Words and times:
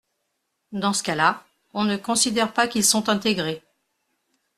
Dans 0.71 0.93
ce 0.93 1.03
cas-là, 1.03 1.45
on 1.75 1.83
ne 1.83 1.95
considère 1.95 2.51
pas 2.53 2.67
qu’ils 2.67 2.83
sont 2.83 3.07
intégrés. 3.07 3.61